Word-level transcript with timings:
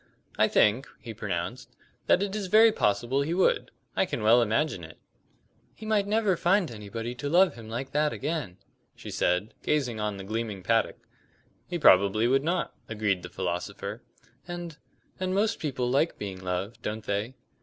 "I 0.35 0.47
think," 0.47 0.87
he 0.99 1.13
pronounced, 1.13 1.75
"that 2.07 2.23
it 2.23 2.35
is 2.35 2.47
very 2.47 2.71
possible 2.71 3.21
he 3.21 3.35
would. 3.35 3.69
I 3.95 4.07
can 4.07 4.23
well 4.23 4.41
imagine 4.41 4.83
it." 4.83 4.97
"He 5.75 5.85
might 5.85 6.07
never 6.07 6.35
find 6.35 6.71
anybody 6.71 7.13
to 7.13 7.29
love 7.29 7.53
him 7.53 7.69
like 7.69 7.91
that 7.91 8.11
again," 8.11 8.57
she 8.95 9.11
said, 9.11 9.53
gazing 9.61 9.99
on 9.99 10.17
the 10.17 10.23
gleaming 10.23 10.63
paddock. 10.63 10.97
"He 11.67 11.77
probably 11.77 12.27
would 12.27 12.43
not," 12.43 12.73
agreed 12.89 13.21
the 13.21 13.29
philosopher. 13.29 14.01
"And 14.47 14.75
and 15.19 15.35
most 15.35 15.59
people 15.59 15.87
like 15.87 16.17
being 16.17 16.39
loved, 16.43 16.81
don't 16.81 17.05
they?" 17.05 17.35